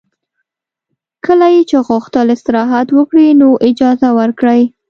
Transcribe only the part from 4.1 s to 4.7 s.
ورکړئ